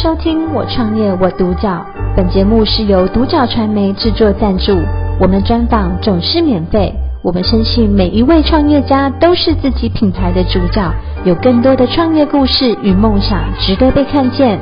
[0.00, 1.84] 收听我创业我独角，
[2.16, 4.72] 本节目是由独角传媒制作赞助，
[5.20, 6.94] 我们专访总是免费。
[7.20, 14.60] 我们相信每一位创业家都是自己品牌的主角，有更多的创业故事与梦想值得被看见。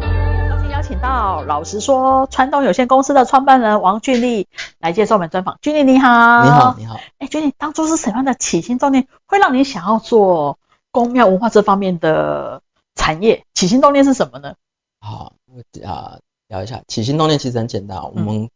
[0.00, 4.48] 今天邀请到老实说传统有限公司的创办人王俊立
[4.80, 5.58] 来接受我们专访。
[5.60, 6.96] 俊立你好，你好，你好。
[7.18, 10.56] 哎，俊立当初是什么样的起心动念，会让你想要做
[10.90, 12.62] 公庙文化这方面的？
[13.00, 14.56] 产业起心动念是什么呢？
[15.00, 17.96] 好，我啊聊一下起心动念，其实很简单。
[17.96, 18.50] 嗯、我们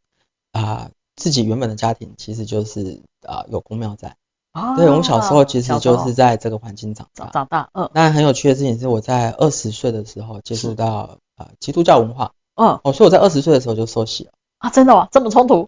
[0.53, 4.17] 啊自己原本的家庭其实就是啊有公庙在。
[4.53, 7.31] 啊，对，我们小时候其实就是在这个环境长大。
[7.31, 7.91] 长大，嗯。
[7.95, 12.33] 但很有趣的事情是，我在二十岁的时候接触到啊基督教文化。
[12.57, 12.79] 嗯。
[12.85, 14.33] 哦，所以我在二十岁的时候就受洗了。
[14.59, 15.09] 啊，真的吗？
[15.11, 15.67] 这么冲突？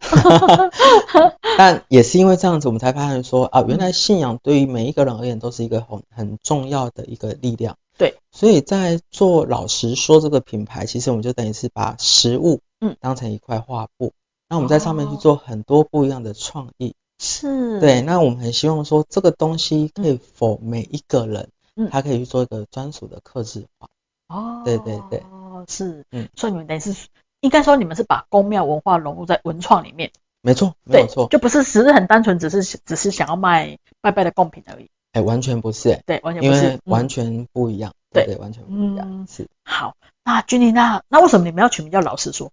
[1.57, 7.79] 但也是因为这样子，我们才发现说啊，原来信仰对于每一个人而言都是一个很很重要的一个力量。
[7.99, 12.97] 对，所以在做老实说这个品牌，其实我们就等于是把食物嗯。
[13.01, 14.13] 当成一块画布，
[14.49, 16.95] 那、嗯、我们在上面去做很多不一样的创意。
[17.19, 23.89] 是，对，那我们很希望说这个东西可以 for 每一个人，嗯，他可以去做一个专属的客制化。
[24.29, 26.95] 哦，对对对，哦是，嗯，所以你们等于是
[27.41, 30.13] 应该说你们是把宫庙文化融入在文创里面。
[30.43, 31.07] 没错，没有。
[31.07, 34.91] 错，就不是只是很单纯，只是只是想要卖拜拜的贡品而已。
[35.17, 39.49] 哎、欸，完全不是、欸，对，完全不是，因为完全不一样，嗯、对，对，完全不一样，嗯、是。
[39.65, 42.53] 好，那俊立，那那为什么你们要取名叫老实说？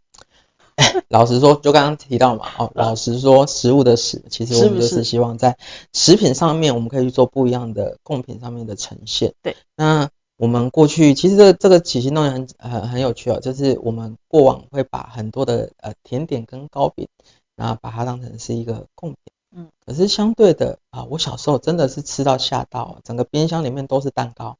[0.78, 5.58] 欸、 老实说，就刚刚提到嘛，哦， 老实说，食物的食，其实我们就是希望在
[5.92, 9.34] 食品上面，我们可以去做不一样的贡品上面的呈现。
[9.42, 17.10] 对，那我们过去其实这个这个起心动念很很很有趣哦，就是我们过往会把很多的呃甜点跟糕饼，
[17.58, 19.18] 然后把它当成是一个贡品。
[19.56, 24.58] 嗯，可是相对的啊，我小时候真的是吃到吓到，整个冰箱里面都是蛋糕。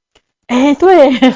[0.48, 1.10] 哎、欸，对，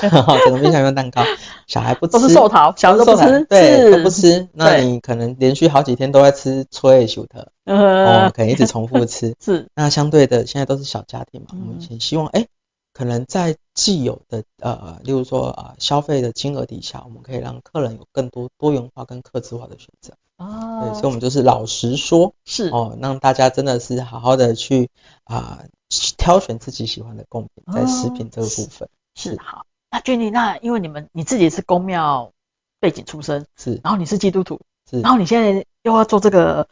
[0.45, 1.23] 整个冰箱里面蛋糕，
[1.65, 4.47] 小孩不吃，都是寿桃，小孩都不吃，对，都不吃。
[4.53, 9.33] 那你可能连续好几天都在吃脆薯特，哦，可能一直重复吃。
[9.39, 12.47] 是，那相对的，现在都是小家庭嘛，嗯、我们也希望，哎、欸，
[12.93, 20.13] 可能在既有的呃，例如说啊、呃，消费的金额底下，我们可以让客人有更多多元化跟客制化的选择。
[20.37, 22.69] 哦，对，所以我们就是老实说，是。
[22.69, 24.89] 哦，让大家真的是好好的去
[25.23, 25.69] 啊、呃、
[26.17, 29.39] 挑选自己喜欢的贡品，在食品这个部分、哦、是，是。
[29.41, 29.65] 好。
[29.89, 32.33] 那俊立，那因为你们你自己是宫庙
[32.81, 34.59] 背景出身，是，然后你是基督徒，
[34.89, 36.67] 是，然后你现在又要做这个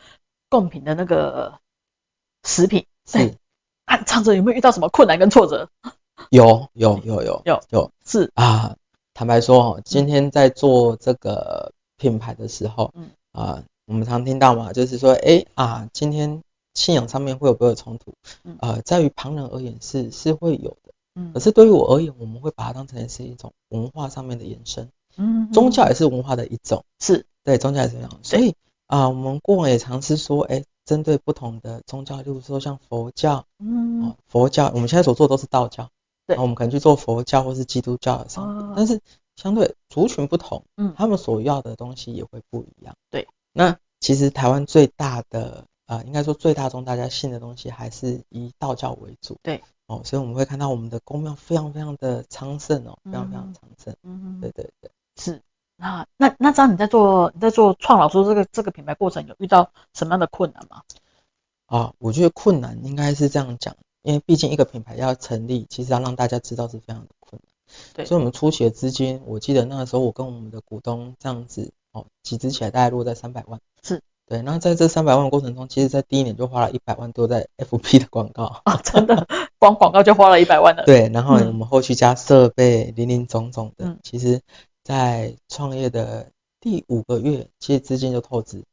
[0.50, 1.60] 贡品的那个
[2.44, 3.38] 食品，是，
[3.86, 5.70] 啊，这样子有没有遇到什么困难跟挫折？
[6.30, 8.30] 有有有有有有，是。
[8.36, 8.76] 啊，
[9.14, 13.10] 坦白说哦，今天在做这个品牌的时候，嗯。
[13.36, 16.42] 啊、呃，我们常听到嘛，就是说，哎啊，今天
[16.74, 18.14] 信仰上面会有没有冲突？
[18.60, 27.26] 呃，在于旁人而言是是会有的，嗯，可是对于我而言，我们会把它当成是一种文化上面的延伸，嗯，宗教也是文化的一种，是。
[27.44, 28.56] 对，宗教也是这样，所以
[28.88, 35.90] 啊、呃，我们过往也尝试说，哎，针对不同的宗教，例如说像佛教，嗯、呃，佛教，我们现在所做的都是道教，
[36.26, 39.02] 对，我们可能去做佛教或是基督教的商品，但是。
[39.46, 42.96] 相对族群不同，嗯，他们所要的东西也会不一样。
[43.12, 49.38] 对，那其实台湾最大的，呃，应该说最大宗大家信的东西还是以道教为主。
[49.44, 53.96] 对，哦，所以我们会看到我们的宫庙非常非常的昌盛哦，非常非常昌盛。
[54.02, 55.44] 嗯嗯，对对对，是。
[55.78, 60.82] 那那那这样你在做你在做创老说这个这个品牌过程有遇到什么样的困难吗？
[61.68, 67.10] 啊，我觉得困难应该是这样讲，因为毕竟一个品牌要成立，其实要让大家知道是非常的。
[67.94, 73.60] 对，所以我们初期的资金，我记得那个时候我跟我们的股东这样子哦，集资起来大概落在三百万。
[73.82, 74.42] 是，对。
[74.42, 79.28] 那在这三百万的过程中，其实在第一年就花了一百万多在 FB 的广告啊，真的，
[79.60, 80.84] 光广告就花了一百万了。
[80.86, 84.42] 对，然后我们后续加设备，林林总总的，嗯、其实，
[84.84, 86.28] 在创业的
[86.60, 88.64] 第五个月，其实资金就透支，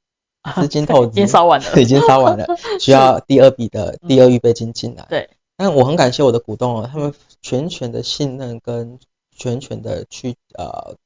[0.56, 2.46] 资金透支已经烧完了，已经烧完了，
[2.80, 5.06] 需要第二笔的第二预备金进来。
[5.08, 5.30] 对。
[5.62, 8.98] 但我很感谢我的股东哦，他们全权的信任跟
[9.30, 10.96] 全权的去呃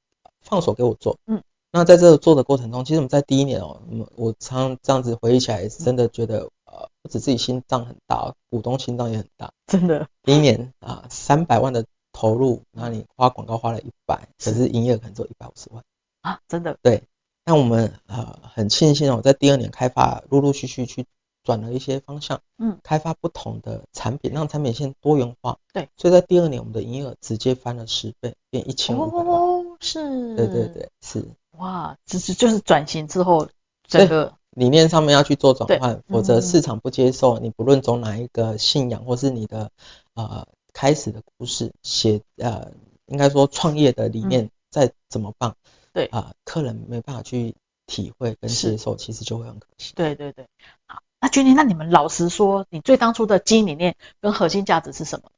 [0.41, 3.82] 放手给我做，嗯，那在这个做的过程中，其实我们在第一年哦，
[4.17, 10.08] 我常这样子回忆起来，真的觉得呃不止自己心脏很大，股东心脏也很大， 真的。
[10.23, 15.85] 第一年啊三百万的投入，那你花广告花了一百，可是营业额可能做一百五十万
[16.23, 16.79] 啊，真的。
[16.81, 17.03] 对，
[17.44, 21.05] 那我们呃很庆幸哦，在第二年开发陆陆续续去。
[21.46, 25.58] 转了一些方向，嗯，开发不同的产品，让产品线多元化。
[25.72, 29.26] 对，所以在第二年，我们的营业额直接翻了十倍，变一千五百万。
[29.26, 30.37] 哦，是。
[30.37, 31.25] 对对对，是。
[31.52, 33.48] 哇，只是就是转型之后，
[33.87, 37.38] 整个理念上面要去做转换，否则市场不接受。
[37.38, 39.70] 你不论走哪一个信仰，或是你的
[40.14, 42.72] 呃开始的故事，写呃
[43.06, 44.44] 应该说创业的理念。
[44.44, 45.56] 嗯再怎么棒，
[45.94, 47.54] 对啊、呃，客人没办法去
[47.87, 49.94] 体会跟接受，其实就会很可惜。
[49.94, 50.46] 对对对，
[50.87, 55.31] 好，那君婷，那你们老实说，你最当初的经营理念跟核心价值是什么？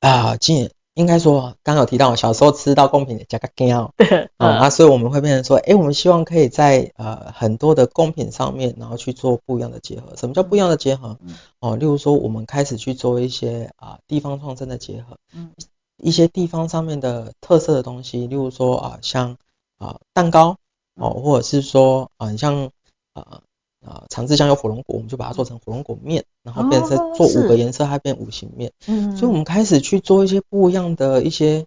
[0.00, 0.70] 啊，经营。
[0.94, 10.16] 应该说，刚有提到，小时候吃到贡品的加个羹，对， 嗯、啊，所以我们会变成说，哎，我们希望可以在呃很多的贡品上面，然后去做不一样的结合。
[10.16, 11.18] 什么叫不一样的结合？
[11.20, 15.52] 嗯、哦，例如说，我们开始去做一些啊地方创生的结合，嗯，
[15.98, 19.36] 一些地方上面的特色的东西，例如说啊，像
[19.78, 20.56] 啊蛋糕，
[20.94, 22.70] 哦，或者是说啊，像
[23.12, 23.42] 啊。
[23.84, 28.72] 啊，长治乡有火龙果，我们就把它做成火龙果面，然后变成做五个颜色，它变五行面。
[28.86, 31.66] 嗯，所以我们开始去做一些不一样的一些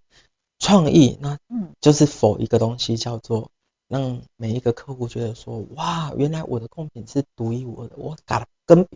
[0.58, 3.50] 创意，那嗯，就是否一个东西叫做
[3.88, 8.88] 让每一个客户觉得说，哇，原来我的贡品是独一无二的，我嘎了跟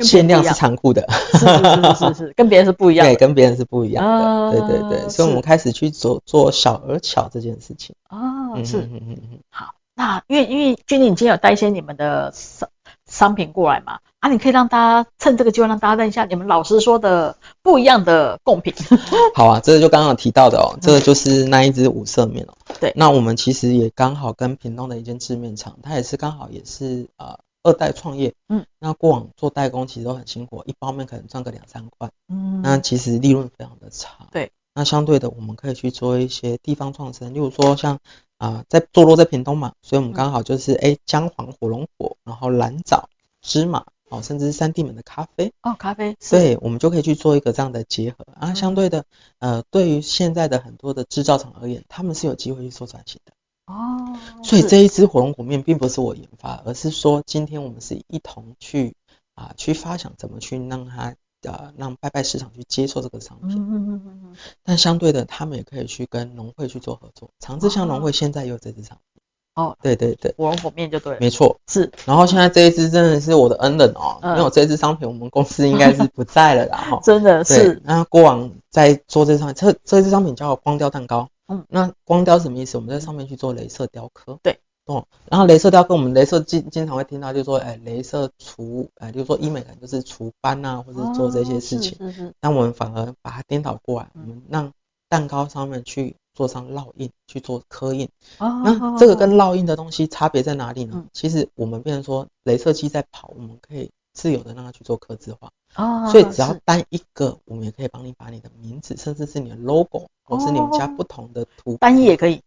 [0.00, 7.94] 限量是残酷的， 是是是是是，跟别人是不一样的，对，跟别人是不一样的，对对对，所以我们开始去做做小而巧这件事情。
[8.08, 9.74] 哦，是，嗯嗯嗯，好。
[9.96, 12.68] 那因为因为君婷，你今天有带一些你们的商
[13.06, 14.00] 商品过来嘛？
[14.18, 18.74] 啊，你可以让大家趁这个机会让大家认一下你们老师说的不一样的贡品。
[19.36, 22.54] 好啊，这个就刚刚有提到的哦，这个就是那一只五色面哦。
[22.80, 28.32] 对，那我们其实也刚好跟屏东的一间制面厂，它也是刚好也是呃二代创业。
[28.48, 32.10] 嗯，那过往做代工其实都很辛苦，一包面可能赚个两三块。
[32.28, 34.26] 嗯，那其实利润非常的差。
[34.32, 38.00] 对，那相对的，我们可以去做一些地方创生，例如说像。
[38.38, 43.08] 啊，在坐落在屏东嘛，所以我们刚好就是哎，姜黄火龙果，然后蓝藻、
[43.40, 48.54] 芝麻，哦，甚至是三地门的咖啡哦，咖啡，对，我们就可以去做一个这样的结合啊。
[48.54, 49.04] 相对的，
[49.38, 53.32] 呃，对于现在的很多的制造厂而言，他们是有机会去做转型的
[53.66, 54.18] 哦。
[54.42, 58.96] 所以这一支火龙果面并不是我研发，而是说今天我们是一同去
[59.34, 61.14] 啊，去发想怎么去让它。
[61.48, 67.30] 呃，让拜拜市场去接受这个商品，嗯嗯嗯嗯，但相对的，他们也可以去跟农会去做合作。
[67.38, 69.22] 长治乡农会现在也有这支商品，
[69.54, 71.90] 哦，对对对，火龙果面就对了，没错，是。
[72.04, 77.00] 然后现在这一支真的是我的恩人哦，因为我这支商品，我们公司应该是不在了啦 哈。
[77.02, 77.80] 真的是。
[77.84, 82.78] 那过往在做这商品，这这支商品叫光雕蛋糕，嗯，那光雕什么意思？
[82.78, 84.58] 我们在上面去做镭射雕刻，对。
[84.86, 91.92] 哦，然后镭射雕跟，我们镭射经经常会听到，就是说，哎，镭射除，哎，就是说医美就是除斑啊，或者做这些事情。
[91.92, 92.34] 哦、是是是。
[92.38, 94.72] 但我们反而把它颠倒过来，嗯、我们让
[95.08, 98.06] 蛋糕上面去做上烙印，去做刻印。
[98.38, 98.62] 哦。
[98.62, 100.92] 那这个跟烙印的东西差别在哪里呢？
[100.96, 105.50] 嗯、其实我们变成说，镭射机在跑，我们可以自由的让它去做刻字化。
[105.76, 106.10] 哦。
[106.12, 111.78] 所以只要单一个，我们也可以帮你把你的名字，甚至是你的 logo，或是你们家不同的图。
[111.78, 112.42] 单一也可以。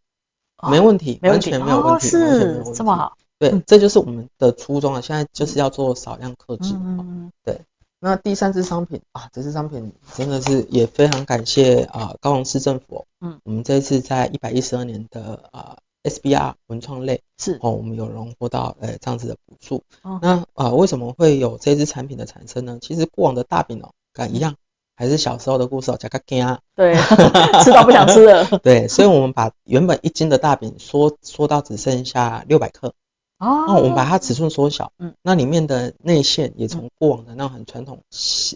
[0.70, 2.72] 没问题，完全没有问题，完全没有问题。
[2.74, 5.02] 这么好，对，这就是我们的初衷啊。
[5.02, 6.74] 现在就是要做少量克制。
[6.74, 7.62] 嗯，对。
[8.00, 13.06] 那第三支商品啊，这支商品真的是也非常感谢啊，高雄市政府。
[13.22, 19.84] 嗯，我们这一次在一百一十二年的啊 SBR 文创类是哦，我们有荣获到呃这样子的补助。
[20.22, 22.78] 那啊，为什么会有这支产品的产生呢？
[22.82, 24.56] 其实过往的大饼哦，跟一样。
[25.00, 26.96] 还是小时候的故事哦，加个羹，对，
[27.64, 28.44] 吃到不想吃了。
[28.64, 32.96] 对，所以我们把原本一斤的大饼缩缩到只剩下六百克。
[33.38, 33.66] 哦。
[33.68, 38.02] 那我们把它尺寸缩小，嗯，那里面的内馅也从过往的那种很传统，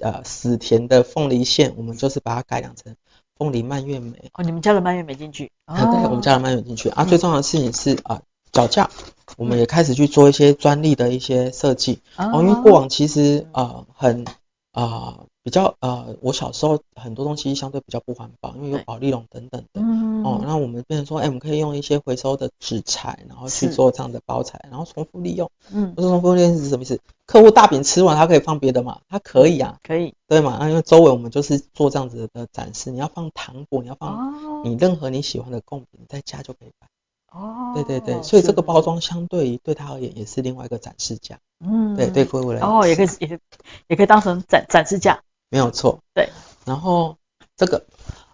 [0.01, 2.95] 呃，死甜的凤梨馅，我们就是把它改良成
[3.37, 4.31] 凤梨蔓越莓。
[4.33, 5.51] 哦，你们加了蔓越莓进去？
[5.65, 6.89] 啊，对，我们加了蔓越莓进去。
[6.89, 8.19] 啊，最重要的事情是啊，
[8.51, 8.89] 脚架，
[9.37, 12.01] 我们也开始去做一些专利的一些设计。
[12.17, 12.41] 哦。
[12.41, 14.25] 因为过往其实呃很
[14.71, 15.25] 啊。
[15.43, 19.81] 比较呃，我小时候很多东西相对比较不环保，因为有保丽龙等等的。
[19.81, 20.23] 嗯。
[20.23, 25.49] 哦，那我们变成说，哎、欸，我们可以用一些回收的纸材，然后去做这样的包材，然后重复利用。
[25.73, 25.95] 嗯。
[25.95, 27.01] 不是重复利用是什么意思？
[27.25, 28.99] 客户大饼吃完，他可以放别的嘛？
[29.09, 29.79] 他可以啊。
[29.81, 30.13] 可以。
[30.27, 30.57] 对嘛？
[30.59, 36.87] 那因为周围我们就是做这样子的展示，你要放糖果，你要放你任何你喜欢的贡品，你在家就可以摆。
[37.31, 37.71] 哦。
[37.73, 41.39] 对对对，所以这个包装相对于对他而言也是另外一个展示架。
[41.63, 41.95] 嗯。
[41.95, 42.61] 对对，各位来。
[42.61, 43.39] 哦，也可以也可以
[43.87, 45.21] 也可以当成展展示架。
[45.49, 46.29] 没有错，对。
[46.65, 47.17] 然后
[47.55, 47.85] 这个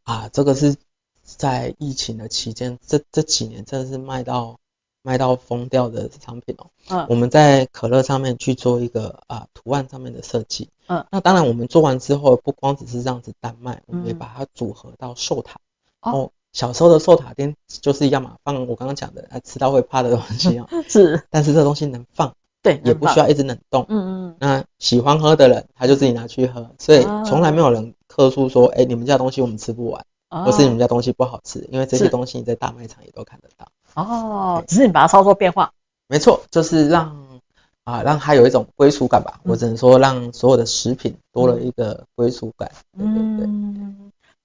[0.03, 0.75] 啊，这个是
[1.23, 4.59] 在疫情的期间，这这几年真的是卖到
[5.01, 6.67] 卖到疯掉的商品哦。
[6.89, 7.05] 嗯。
[7.09, 10.69] 我们在可乐上面去做一个啊图案上面的设计。
[10.87, 11.05] 嗯。
[11.11, 15.59] 那当然，我们做完之后，不光只是这样子单卖，我们也把它组合到寿塔。
[16.01, 16.31] 哦。
[16.53, 20.67] 小时候的寿塔店就是一样嘛，放我刚刚讲的，吃到会怕的东西啊。
[20.89, 21.23] 是。
[21.29, 22.35] 但是这东西能放。
[22.67, 23.85] 对，也不需要一直冷冻。
[23.89, 24.35] 嗯嗯。
[24.39, 33.67] 那喜欢喝的人，他就自己拿去喝，所以从来没有人客诉说，哎，你们家东西我们吃不完，或是你们家东西不好吃，因为这些东西你在大卖场也都看得到。
[33.95, 35.71] 哦，只是你把它操作变化。
[36.07, 37.39] 没错，就是让
[37.83, 39.39] 啊让它有一种归属感吧。
[39.43, 42.69] 我只能说让所有的食品多了一个归属感。
[42.97, 43.47] 对对对。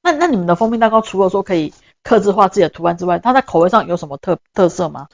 [0.04, 5.06] 那那你们的蜂蜜蛋糕除了说可以刻制化自己的图案之外，它在口味上有什么特特色吗？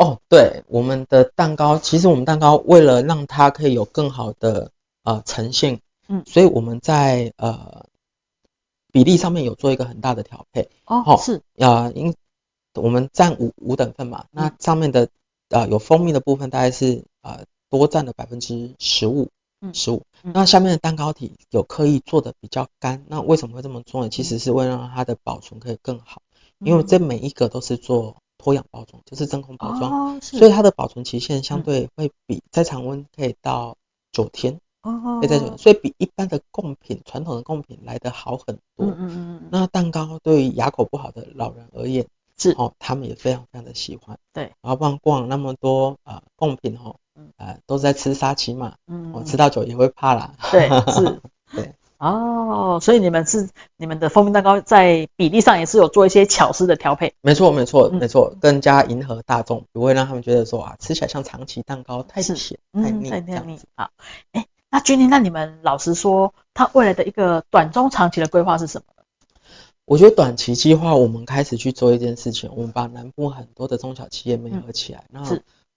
[0.00, 7.84] 哦，对，我们的蛋糕，其实我们蛋糕为了让它可以有更好的呃呈现，嗯，所以我们在呃
[8.92, 10.70] 比例上面有做一个很大的调配。
[10.86, 12.14] 哦，哦是啊，因、
[12.72, 15.10] 呃、我们占五五等份嘛，那上面的
[15.50, 19.28] 呃有蜂蜜的部分大概是呃多占了百分之十五，
[19.60, 20.04] 嗯，十五。
[20.22, 24.08] 那下面的蛋糕体有刻意做的比较干，那为什么会这么做呢？
[24.08, 26.22] 其实是为了让它的保存可以更好，
[26.58, 28.16] 因为这每一个都是做。
[28.40, 33.76] 脱氧包装就是真空包装，哦，所以它的保存期限相对会比在常温可以到
[34.12, 38.86] 九天，哦，可以在九天，所以比一般的贡品、传统的贡品来得好很多。
[38.86, 39.48] 嗯嗯嗯。
[39.52, 42.06] 那蛋糕对于牙口不好的老人而言，
[42.38, 44.18] 是哦，他们也非常非常的喜欢。
[44.32, 46.96] 对，然后不然过往那么多呃贡品哦，
[47.36, 50.34] 呃都是在吃沙琪玛，嗯，哦吃到酒也会怕啦。
[50.50, 51.20] 对，是，对。
[52.00, 57.12] 哦，所以你们是你们的蜂蜜蛋糕在比例上也是有做一些巧思的调配。
[57.20, 63.60] 没错，没错，没错，更加迎合大众，不会让他们觉得说啊，吃起来像长崎蛋糕太甜、太腻、太腻。
[63.76, 63.90] 好，
[64.32, 68.94] 哎，那君妮，那你们老实说，他未来的一个短中长期的规划是什么？
[69.84, 75.22] 我觉得短期计划，我们开始去做一件事情，我们把南部很多的中小企业联合起来，那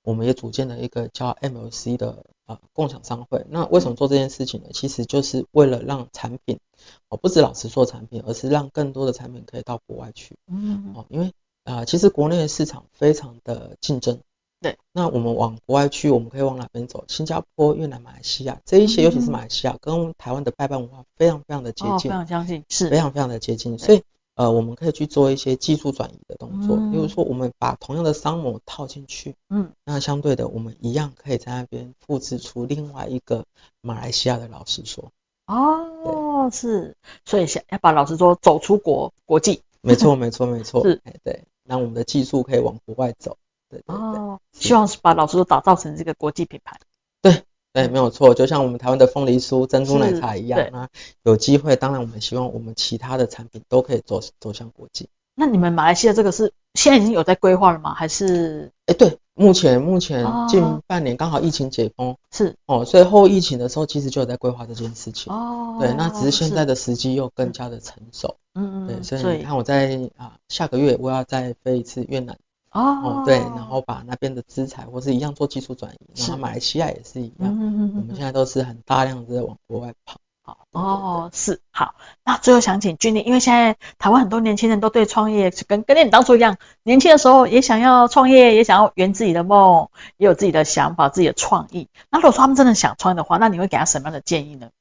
[0.03, 2.24] 我们也组建了一个叫 MLC 的。
[2.45, 4.67] 啊，共享商会，那为什么做这件事情呢？
[4.74, 6.60] 其实就是为了让产品，
[7.07, 10.36] 哦，不止老实做产品，而是让更多的产品可以到国外去。
[10.48, 11.27] 嗯，哦，因为
[11.63, 14.19] 啊、呃，其实国内的市场非常的竞争。
[14.60, 17.05] 对，那我们往国外去，我们可以往哪边走？
[17.07, 24.03] 新加坡、越南、马来西亚这一些，尤其是马来西亚，跟台湾的拜拜文化非常非常的接近，哦、非常相近，是非常非常的接近，所以。
[24.36, 33.46] 呃，我们可以去做一些技术转移的动作，比如说我们把同样的商模套进去，嗯，那相对的，我们一样可以在那边复制出另外一个
[33.82, 35.12] 马来西亚的老师说。
[35.46, 39.62] 哦，是，所以想要把老师说走出国国际。
[39.82, 40.82] 没错，没错，没错。
[40.88, 43.38] 是，对，让我们的技术可以往国外走。
[43.70, 43.96] 对对对。
[43.96, 46.80] 哦，希望是把老师说打造成这个国际品牌。
[47.22, 47.44] 对。
[47.74, 50.88] 对，没有错，就像我们台湾的凤梨酥、珍珠奶茶一样那。
[51.24, 55.10] 有机会，当然我们希望我们其他的产品都可以走走向国际。
[55.36, 57.96] 那你们马来西亚这个是现在已经有在规划了吗？
[57.96, 58.72] 还是？
[58.86, 65.34] 哎，对，目前目前近半年刚好疫情解封，是哦，所以后疫情的时候其实就有在规划这件事情。
[65.34, 68.36] 哦，对，那只是现在的时机又更加的成熟。
[68.53, 68.88] 嗯嗯。
[68.88, 72.38] 对，所以你看我在啊下个月我要再飞一次越南。
[72.74, 80.18] 哦，对，然后把那边的资材或是一样做技术转移，然后马来西亚也是一样，我们现在都是很大量的在往国外跑。
[80.46, 81.96] 好，哦，是好。
[82.25, 91.88] 那最后想请君妮，因为现在台湾很多年轻人都对创业跟跟你当初一样，年轻的时候也想要创业，也想要圆自己的梦，也有自己的想法、自己的创意。
[92.10, 94.72] 那如果说他们真的想创业的话，那你会给他什么样的建议呢？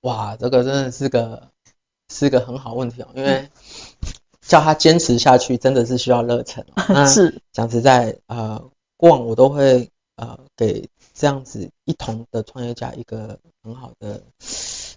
[0.00, 1.48] 哇，这个真的是个
[2.08, 3.50] 是个很好问题哦，因为。
[4.46, 6.64] 叫他坚持下去，真的是需要热忱。
[6.88, 7.06] 哦。
[7.06, 14.22] 是，讲实在，呃，过往我都会呃给这样子一同的创业家一个很好的，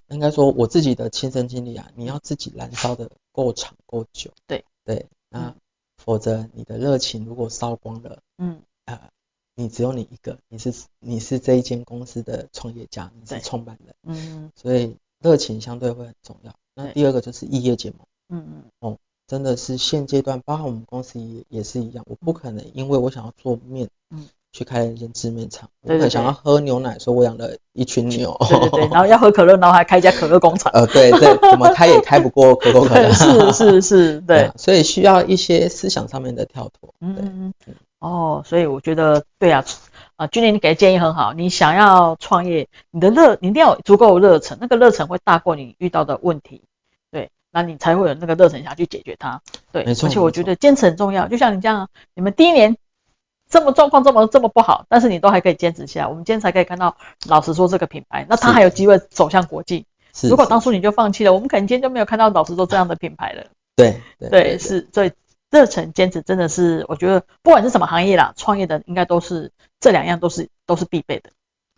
[0.09, 4.31] 应该说我自己的亲身经历啊，你要自己燃烧的够长够久。
[4.45, 4.63] 对。
[4.83, 5.53] 对，那
[5.97, 8.61] 否则你的热情如果烧光了，嗯。
[8.85, 9.09] 呃，
[9.55, 16.53] 你只有你一个，你是你是这一间公司的创业家，你是创办人，嗯，所以热情相对会很重要。
[16.73, 17.99] 那第二个就是异业结盟，
[18.29, 18.63] 嗯嗯。
[18.79, 18.97] 哦。
[19.27, 25.69] 真的是现阶段，包括我们公司也也是一样，我不可能因为我想要做面，嗯，去开一间制面厂。
[25.81, 28.35] 我很想要喝牛奶，说我养了一群牛。
[28.47, 30.71] 对对对， 然后要喝可乐，然后还开一家可乐工厂。
[30.73, 33.11] 呃，对对，怎么开也开不过可口可乐。
[33.11, 34.51] 是是是， 对，对。
[34.55, 36.93] 所以需要一些思想上面的跳脱。
[37.01, 37.53] 嗯嗯。
[37.99, 39.65] 哦，所以我觉得对啊，
[40.15, 41.33] 啊，君林你给的建议很好。
[41.33, 46.61] 你想要创业，你的热，你一定要有足够的热忱，那个热忱会大过你遇到的问题。
[47.57, 50.07] 那你才会有那个热忱想去解决它，对，没错。
[50.07, 52.77] 而且我觉得坚持很重要，就像你这样，你们第一年
[53.49, 56.07] 这么状况这么这么不好，但是你都还可以坚持下来。
[56.07, 56.95] 我们今天才可以看到，
[57.25, 59.87] 老实说这个品牌，那它还有机会走向国际。
[60.13, 60.29] 是。
[60.29, 63.47] 如果当初你就放弃了，我们可能今天就没有看到老实说这样的品牌了。
[63.75, 64.87] 对对，对，对，是。
[64.93, 65.11] 所以
[65.49, 71.31] 热忱坚持真的是，我觉得不管是什么行业啦，创业的应该都是这两样都是都是必备的。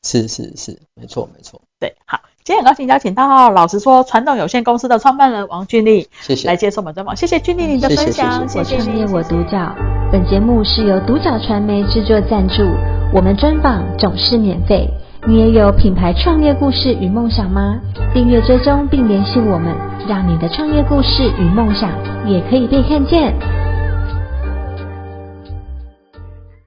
[0.03, 1.61] 是是是，没错没错。
[1.79, 2.19] 对，好。
[2.43, 6.47] 今天很高兴邀请到老实说传统有限公司的创办人王俊丽谢谢。
[6.47, 9.75] 来接受我们专访谢谢俊丽你的分享我创业我独角
[10.11, 12.63] 本节目是由独角传媒制作赞助
[13.13, 14.89] 我们专访总是免费。
[15.27, 17.77] 你也有品牌创业故事与梦想吗？
[18.13, 19.75] 订阅追踪并联系我们
[20.07, 21.91] 让你的创业故事与梦想
[22.25, 23.33] 也可以被看见。